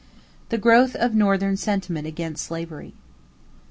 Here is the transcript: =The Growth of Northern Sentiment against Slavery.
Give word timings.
=The 0.49 0.57
Growth 0.57 0.95
of 0.95 1.13
Northern 1.13 1.55
Sentiment 1.57 2.07
against 2.07 2.43
Slavery. 2.45 2.95